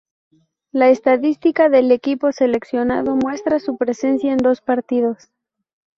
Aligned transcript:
La 0.71 0.89
estadística 0.89 1.69
del 1.69 1.91
equipo 1.91 2.31
seleccionado 2.31 3.15
muestra 3.15 3.59
su 3.59 3.77
presencia 3.77 4.31
en 4.31 4.37
dos 4.39 4.59
partidos. 4.59 5.29